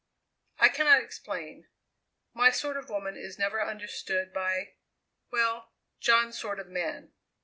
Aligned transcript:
I 0.57 0.69
cannot 0.69 1.03
explain 1.03 1.67
my 2.33 2.49
sort 2.49 2.75
of 2.75 2.89
woman 2.89 3.15
is 3.15 3.37
never 3.37 3.63
understood 3.63 4.33
by 4.33 4.73
well, 5.29 5.73
John's 5.99 6.39
sort 6.39 6.59
of 6.59 6.65
man. 6.67 7.13